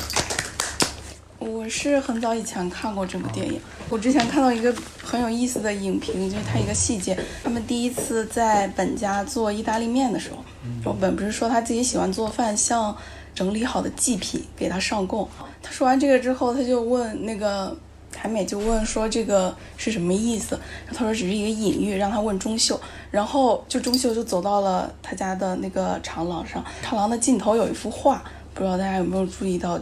[1.39, 10.39] 我是很早以前看过这部电影，我之前看到一个很有意思的影评，就是它一个细节，他们第一次在本家做意大利面的时候，
[10.85, 12.97] 我本不是说他自己喜欢做饭，像
[13.35, 15.29] 整理好的祭品给他上供。
[15.63, 17.77] 他说完这个之后，他就问那个
[18.17, 28.23] 海美就问说这个是什么意思，然后他说只是一个隐喻，让他问钟秀，然后就钟秀就走到了他家的那个长廊上，长廊的尽头有一幅画，
[28.55, 29.81] 不知道大家有没有注意到。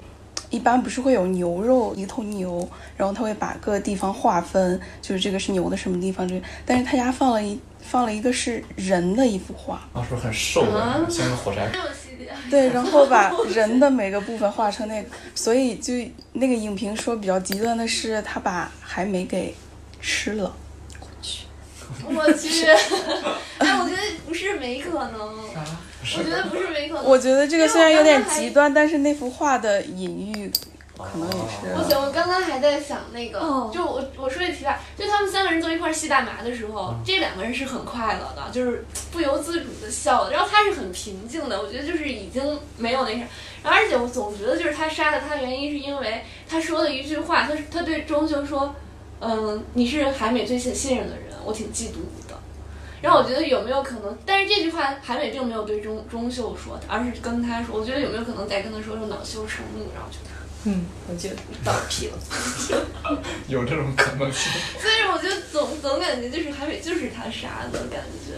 [0.51, 11.71] 一般不是会有牛肉一头牛，然后他会把各个地方划分，就是这个是牛的什么地方，这个，但是他家放了一放了一个是人的一幅画，啊，是不是很瘦的，像个火柴。
[12.51, 15.93] 对，然后把人的每个部分画成那个，所以就
[16.35, 19.55] 那个影评说比较极端的是他把海梅给
[20.01, 20.55] 吃了，
[21.01, 21.45] 我去，
[22.05, 22.65] 我去
[23.59, 27.05] 哎，我觉得不是没可能，我觉得不是没可能。
[27.05, 28.51] 我觉得这个虽然有点极。
[28.51, 30.53] 端，但是那幅画的隐喻
[31.03, 31.75] 可能也是。
[31.75, 43.27] 不行，我刚刚还在想那个，哦就我我说句题外，就他们三个人坐一块儿吸大麻的时候，这两个人是很快乐的，就是不由自主的笑的，然后他是很平静的，我觉得就是已经没有那啥，
[43.63, 48.75] 然后而且我总觉得就是他杀了他原因是因为他说的一句话，他是他对钟秀说，
[49.21, 52.39] 嗯，你是海美最信信任的人，我挺嫉妒你的。
[53.01, 57.77] 然后我觉得有没有可能，但是这句话海美并没有对钟钟秀说，而是跟他说。
[57.77, 60.19] 我觉得有没有可能在跟他说，就恼羞成怒，然后就
[60.65, 61.29] 嗯，我就
[61.65, 62.19] 倒屁了。
[63.49, 64.53] 有这种可能性。
[64.81, 68.35] 所以我就总总感觉就是海美就是他杀的感觉，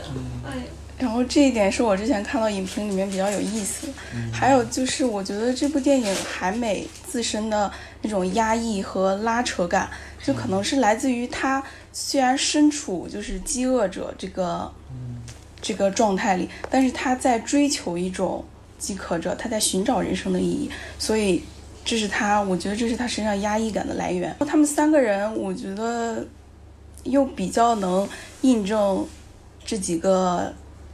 [0.46, 0.52] 哎，
[0.98, 3.92] 然后这一点是我之前看到影评里面比较有意思的，
[4.32, 9.90] 还有就是我觉得这部电影海美自身的那种压抑和拉扯感，
[10.22, 14.72] 就可能是来自于他虽然身处就是饥饿者这个
[15.60, 18.44] 这个状态里，但是他在追求一种
[18.78, 21.42] 饥渴者，他在寻找人生的意义，所以
[21.84, 24.34] 这是他，我觉得这是他身上压抑感的来源。
[24.48, 26.26] 他们三个人，我觉得
[27.04, 28.08] 又比较能
[28.40, 29.06] 印证
[29.64, 30.52] 这几个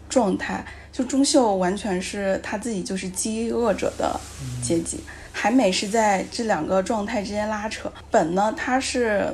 [0.09, 0.64] 状态。
[0.92, 4.18] 就钟秀完全是他自己就是饥饿者的
[4.61, 4.98] 阶级，
[5.31, 7.90] 海美是在这两个状态之间拉扯。
[8.11, 9.33] 本呢，他是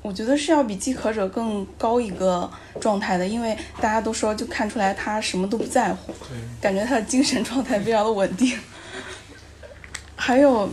[0.00, 2.48] 我觉得是要比饥渴者更高一个
[2.80, 6.12] 状态的，因为大家都说就看出来他什么都不在乎，
[6.60, 8.56] 感觉他的精神状态非常的稳定。
[10.14, 10.68] 还有，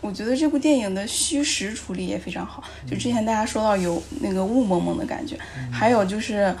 [0.00, 2.62] 我觉得这部电影的虚实处理也非常好。
[2.86, 5.38] 就之前大家说到有那个雾蒙蒙的感觉，
[5.70, 6.54] 还有就是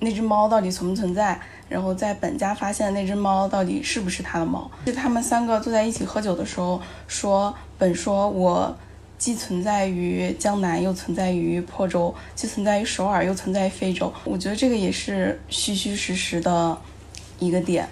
[0.00, 4.70] 那只猫到底存不存在，然后在本家发现的那只猫到底是不是他的猫？
[4.84, 8.76] 就他们三个坐在一起喝酒的时候说，本说我。
[9.18, 14.14] 既存在于江南，又存在于破州；既存在于首尔，又存在于非洲。
[14.22, 16.78] 我觉得这个也是虚虚实实的
[17.40, 17.88] 一个点。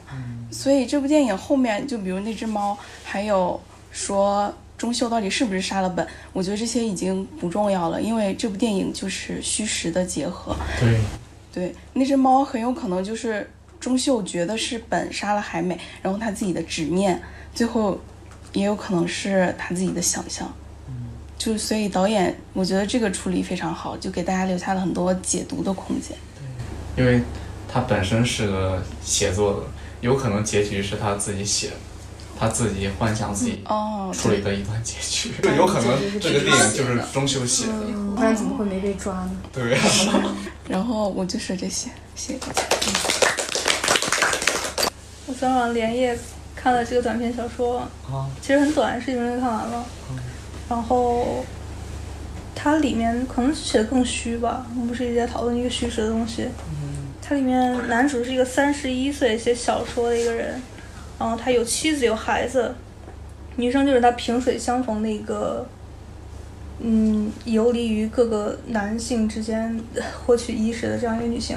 [0.52, 10.54] 所以这部电影后面，就比如那只猫，还有说钟秀到底是不是杀了本，我觉得这些已经不重要了，因为这部电影就是虚实的结合。
[10.78, 11.00] 对，
[11.52, 13.48] 对，那只猫很有可能就是
[13.80, 17.20] 钟秀觉得是本杀了海美，然后他自己的执念，
[17.54, 17.98] 最后
[18.52, 20.52] 也有可能是他自己的想象。
[21.38, 26.16] 就所以导演，我觉得这个处理非常好，就给大家留下了很多解读的空间。
[26.96, 27.22] 对因为
[27.70, 29.66] 他本身是个写作的，
[30.00, 31.76] 有可能结局是他自己写的，
[32.38, 37.72] 他自己幻想自己哦，处理的一段结局， 就有可能这个电影就是钟秀写的。
[38.14, 39.30] 不然怎么会没被抓呢？
[39.52, 39.82] 对啊，
[40.68, 42.62] 然后我就说这些，谢谢大家。
[45.26, 46.18] 我昨晚连夜
[46.54, 49.84] 看了这个短篇小说，啊，其实很短，十几分钟就看完了。
[50.68, 51.44] 然后
[52.54, 56.48] 它里面可能写的更虚吧，我们不是一直在讨论一个虚实的东西。
[57.20, 60.62] 它里面男主是一个三十一岁写小说的一个人，
[61.18, 62.74] 然后他有妻子有孩子，
[63.56, 65.66] 女生就是他萍水相逢的一个，
[66.80, 69.80] 嗯，游离于各个男性之间
[70.26, 71.56] 获取衣食的这样一个女性。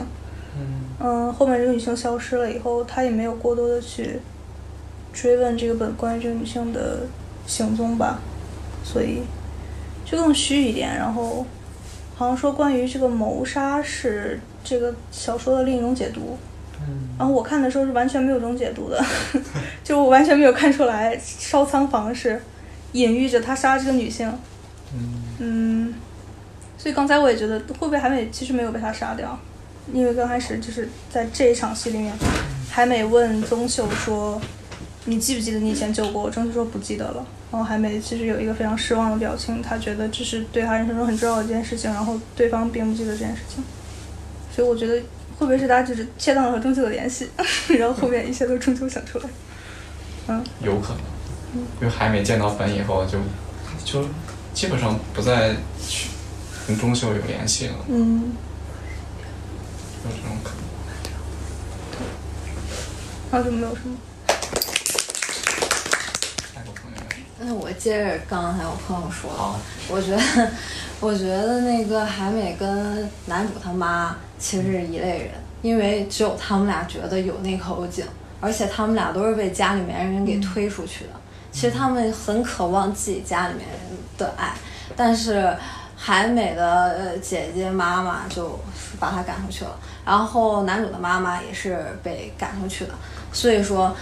[1.02, 4.20] 嗯，后面这个女性消失了以后，他也没有过多的去
[5.14, 7.02] 追问这个本关于这个女性的
[7.46, 8.20] 行踪吧，
[8.84, 9.24] 所以
[10.06, 10.96] 就更虚一点。
[10.96, 11.46] 然后
[12.16, 16.38] 好像说关于这个谋杀是这个小说的另一种解读。
[17.18, 19.04] 然后我看的时候是完全没有这种解读的，
[19.84, 22.42] 就我完全没有看出来烧仓房是
[22.94, 24.32] 隐喻着他杀这个女性。
[25.40, 25.94] 嗯，
[26.78, 29.38] 所以刚才我也觉得会不会海美其实没有被他杀掉，
[29.94, 32.14] 因为刚开始就是在这一场戏里面，
[32.70, 34.42] 海美问宗秀说
[35.06, 37.26] ：“你记不记得你以前救过我？”宗秀说不记得了。
[37.52, 43.64] 然后海美其实有一个非常失望的表情，她觉得这是对她人生中很重要的一件事情，然后对方并不记得这件事情。
[44.56, 45.02] 所以我觉得
[45.40, 47.30] 会不会是他就是切断了和钟秀的联系，
[47.80, 49.26] 然后后面一切都中秋想出来？
[50.28, 50.90] 嗯，有可
[51.56, 53.18] 能，因为还没见到本以后就
[53.86, 54.06] 就
[54.54, 55.56] 基本上不再
[55.88, 56.10] 去
[56.68, 57.76] 跟钟秀有联系了。
[57.88, 58.34] 嗯，
[60.04, 60.60] 有这种可能。
[63.32, 63.96] 然后就没有什么。
[67.42, 70.52] 那我接着刚才我朋友说的，我觉得，
[71.00, 75.32] 我觉得那个海美跟男主他妈其实是一类人，
[75.62, 78.06] 因为只有他们俩觉得有那口井，
[78.42, 81.12] 而且他们俩都是被家里面人给推出去的。
[81.50, 83.80] 其实他们很渴望自己家里面人
[84.18, 84.54] 的爱，
[84.98, 85.56] 但是
[85.96, 88.60] 海美的呃姐姐妈妈就
[89.00, 89.72] 把他赶出去了，
[90.06, 92.92] 然后男主的妈妈也是被赶出去的，
[93.32, 93.96] 所以说。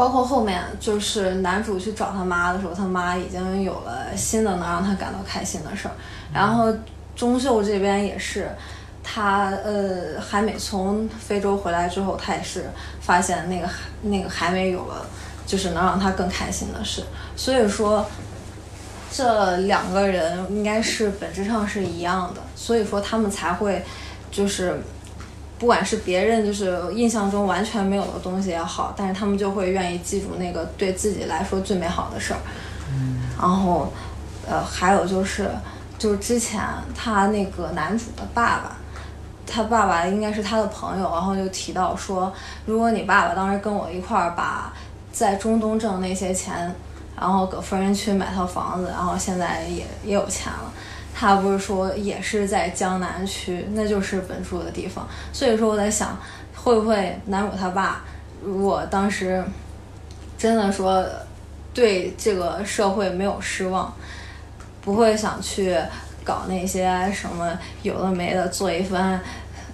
[0.00, 5.92] 包括后面就是男主去找他妈的时候，他妈已经有了新的能让他感到开心的事儿。
[6.32, 6.74] 然后
[7.14, 8.50] 钟秀这边也是，
[9.04, 12.70] 他呃海美从非洲回来之后，他也是
[13.02, 13.68] 发现那个
[14.00, 15.04] 那个海美有了
[15.46, 17.02] 就是能让他更开心的事。
[17.36, 18.06] 所以说
[19.12, 23.84] 这两个人应该是本质上是一样的，所以说他们才会
[24.30, 24.80] 就是。
[25.60, 32.40] 不管是别人就是印象中完全没有的东西也好，但是他们就会愿意记住那个对自己来说最美好的事儿。
[33.38, 33.92] 然后，
[34.48, 35.50] 呃，还有就是，
[35.98, 36.62] 就是之前
[36.96, 38.78] 他那个男主的爸爸，
[39.46, 42.32] 他爸爸应该是他的朋友，然后就提到说，
[42.64, 44.72] 如果你爸爸当时跟我一块儿把
[45.12, 46.74] 在中东挣那些钱，
[47.14, 50.72] 然后搁富人区买套房子，然后现在也也有钱了。
[51.20, 55.06] 他不是说也是在江南区，那就是本住的地方。
[55.34, 56.18] 所以说我在想，
[56.56, 58.02] 会不会男主他爸
[58.42, 59.44] 如果当时
[60.38, 61.06] 真的说
[61.74, 63.94] 对这个社会没有失望，
[64.80, 65.76] 不会想去
[66.24, 67.52] 搞那些什么
[67.82, 69.20] 有的没的，做一番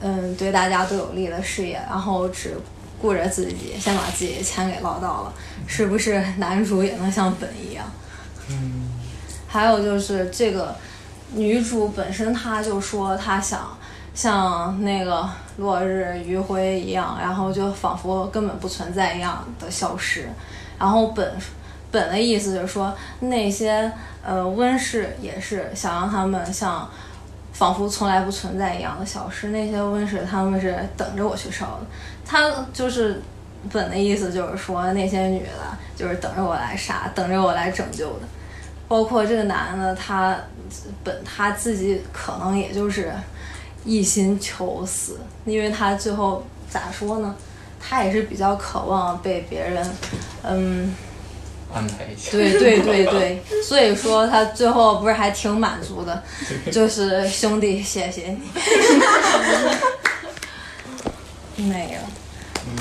[0.01, 2.57] 嗯对大家都有利的事业，然后只
[3.01, 5.33] 顾着自己，先把自己的钱给捞到了，
[5.69, 7.87] 是不是男主也能像本一样？
[8.49, 8.91] 嗯。
[9.47, 10.75] 还有就是这个。
[11.33, 13.77] 女主本身，她就说她想
[14.15, 20.29] 像那个落日余晖一样，然后就仿佛根本不存在一样的消失。
[20.79, 21.35] 然后本
[21.91, 23.91] 本的意思就是说，那些
[24.25, 26.89] 呃温室也是想让他们像
[27.53, 29.49] 仿佛从来不存在一样的消失。
[29.49, 31.87] 那些温室他们是等着我去烧的。
[32.25, 33.21] 他就是
[33.73, 38.27] 本的意思就是说，那些女的就是等着我来杀，等着我来拯救的。
[38.89, 40.37] 包括这个男的，他
[41.05, 43.13] 本他自己可能也就是
[43.85, 47.35] 一心求死，因为他最后咋说呢？
[47.89, 49.89] 他也是比较渴望被别人，
[50.43, 50.93] 嗯，
[51.73, 52.33] 安排一下。
[52.33, 56.25] 对对对对，所以说他最后不是还挺满足的，
[56.73, 58.41] 就是兄弟，谢谢你。
[61.65, 62.01] 没了。
[62.67, 62.77] 嗯。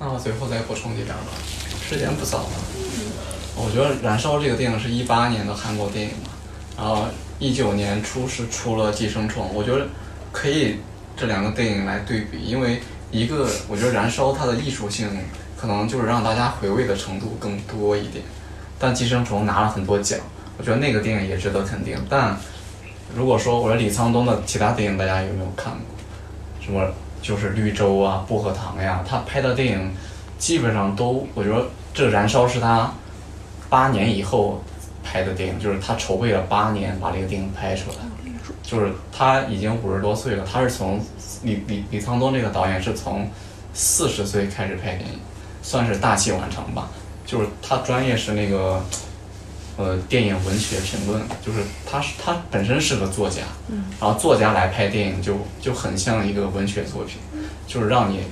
[0.00, 1.32] 那我最后再补充几点吧，
[1.88, 2.50] 时间不早了。
[3.60, 6.30] 我觉得《燃烧》这个电影是一八年的韩国电影嘛，
[6.76, 7.06] 然后
[7.40, 9.84] 一九年初是出了《寄生虫》，我觉得
[10.30, 10.76] 可以
[11.16, 12.80] 这两个电影来对比，因为
[13.10, 15.08] 一个我觉得《燃烧》它的艺术性
[15.56, 18.24] 可能就是让大家回味的程度更多一点，
[18.78, 20.20] 但《寄生虫》拿了很多奖，
[20.56, 21.98] 我觉得那个电影也值得肯定。
[22.08, 22.36] 但
[23.12, 26.64] 如果说我说李沧东的其他电影大家有没有看过？
[26.64, 26.88] 什么
[27.20, 29.92] 就是《绿洲》啊、《薄荷糖》呀，他拍的电影
[30.38, 32.92] 基本上都，我觉得这《燃烧》是他。
[33.68, 34.62] 八年以后
[35.02, 37.96] 拍的电影，就是他筹备了八年把这个电影拍出来，
[38.62, 40.44] 就是他已经五十多岁了。
[40.50, 41.00] 他是从
[41.42, 43.28] 李李李沧东这个导演是从
[43.72, 45.18] 四十岁开始拍电影，
[45.62, 46.90] 算是大器晚成吧。
[47.24, 48.82] 就是他专业是那个
[49.76, 53.42] 呃电影文学评论，就是他是他本身是个作家，
[54.00, 57.18] 然后作家来拍电影就就很像一个文学作品，
[57.66, 58.22] 就是让你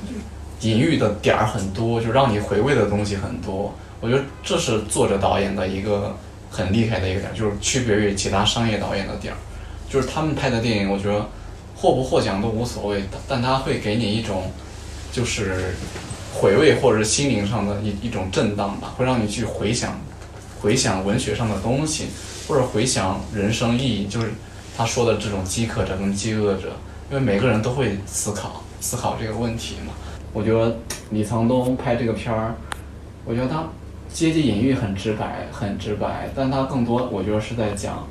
[0.61, 3.75] 隐喻的点儿很多，就让你回味的东西很多。
[4.01, 6.17] 我觉得这是作者导演的一个
[6.51, 9.37] 很厉害的一个点，就是区别于其他商业导演的点儿，
[9.89, 11.29] 就是他们拍的电影，我觉得
[11.75, 14.51] 获不获奖都无所谓，但他会给你一种
[15.13, 15.75] 就是
[16.35, 19.99] 回味或者心灵上的一一种震荡吧，会让你去回想
[20.61, 22.07] 回想文学上的东西，
[22.47, 24.33] 或者回想人生意义，就是
[24.77, 26.73] 他说的这种饥渴者跟饥饿者，
[27.11, 29.93] 因为每个人都会思考思考这个问题嘛。
[30.33, 30.77] 我觉得
[31.11, 32.55] 李沧东拍这个片儿，
[33.25, 33.65] 我觉得他
[34.13, 38.07] 阶级隐喻很直白，很直白，但它更多我觉得是在讲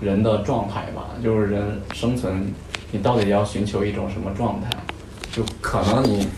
[0.00, 2.52] 人的状态吧，就是人生存，
[2.90, 4.68] 你到底要寻求一种什么状态？
[5.32, 6.28] 就可能你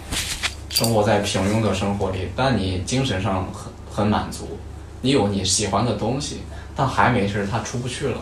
[0.70, 4.58] 生活在平庸的生活里，但你精神上很很满足，
[5.00, 6.42] 你有你喜欢的东西，
[6.76, 8.20] 但还没事，他出不去了，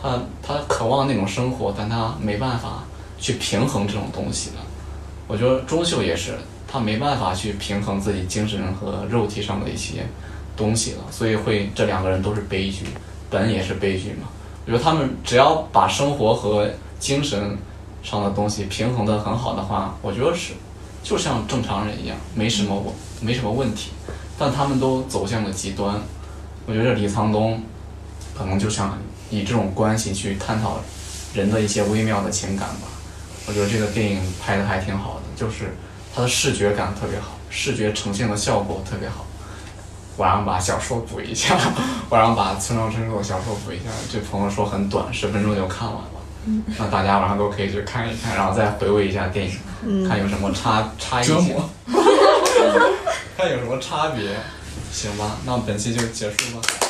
[0.00, 2.84] 他他渴望那种生活，但他没办法
[3.18, 4.56] 去平衡这种东西的。
[5.26, 6.34] 我觉得钟秀也是，
[6.74, 10.04] 他没办法去平衡自己精神和肉体上的一些
[10.56, 12.84] 东西了，所以会这两个人都是悲剧，
[13.30, 14.26] 本也是悲剧嘛。
[14.66, 16.68] 我觉得他们只要把生活和
[16.98, 17.56] 精神
[18.02, 20.54] 上的东西平衡的很好的话，我觉得是
[21.00, 23.90] 就像正常人一样，没什么问没什么问题。
[24.36, 25.94] 但他们都走向了极端，
[26.66, 27.62] 我觉得李沧东
[28.36, 28.98] 可能就想
[29.30, 30.80] 以这种关系去探讨
[31.34, 32.88] 人的一些微妙的情感吧。
[33.46, 35.76] 我觉得这个电影拍的还挺好的，就是
[36.14, 39.26] 它的视觉感特别好，视觉呈现的效果特别好。
[40.16, 41.58] 晚上把小说补一下，
[42.10, 43.90] 晚上把村上春树的小说补一下。
[44.12, 46.10] 这朋友说很短，十分钟就看完了。
[46.78, 49.46] 那大家晚上都可以去看一看，然后再回味一下电
[49.82, 51.56] 影，看有什么差 差异性，
[53.36, 54.36] 看有什么差别。
[54.92, 56.83] 行吧，那本期就结束吧。